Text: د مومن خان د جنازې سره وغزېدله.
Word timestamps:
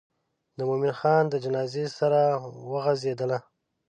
د 0.57 0.59
مومن 0.69 0.91
خان 0.99 1.23
د 1.29 1.35
جنازې 1.45 1.85
سره 1.99 2.19
وغزېدله. 2.71 3.39